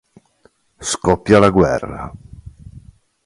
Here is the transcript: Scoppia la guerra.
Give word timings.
Scoppia 0.79 1.37
la 1.37 1.51
guerra. 1.51 2.11